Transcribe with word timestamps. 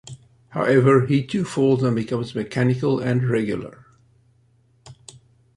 However, 0.49 1.05
he 1.05 1.23
too 1.23 1.45
falls 1.45 1.83
and 1.83 1.95
becomes 1.95 2.33
mechanical 2.33 2.99
and 2.99 3.23
regular. 3.29 3.85